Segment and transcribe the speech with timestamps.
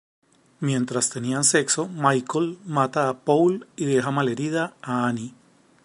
[0.61, 5.35] Mientras tenían sexo, Michael mata a Paul y deja malherida a Annie.